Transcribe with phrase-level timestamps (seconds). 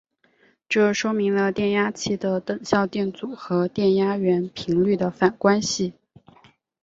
[0.67, 5.93] 这说明了电压器的等效电阻和电压源频率的反关系。